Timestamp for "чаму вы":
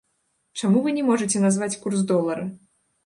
0.61-0.93